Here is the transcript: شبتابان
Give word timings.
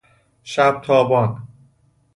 شبتابان 0.43 1.41